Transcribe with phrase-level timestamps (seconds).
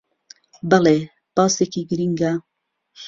[0.69, 0.97] بەڵێ،
[1.35, 2.33] باسێکی گرینگە